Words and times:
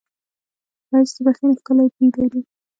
ښایست 0.87 1.15
د 1.15 1.17
بښنې 1.25 1.53
ښکلی 1.59 1.87
بوی 1.95 2.09
لري 2.15 2.41